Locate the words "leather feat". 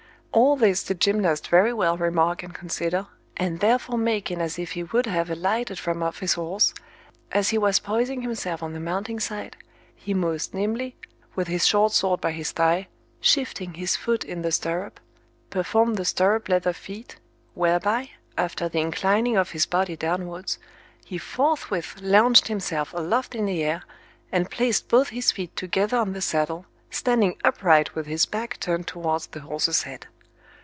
16.47-17.17